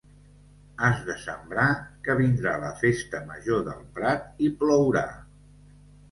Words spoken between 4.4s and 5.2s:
i plourà.